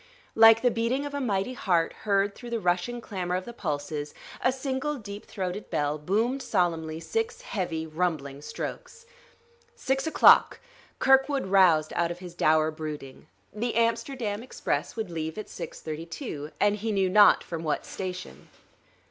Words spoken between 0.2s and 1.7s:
Like the beating of a mighty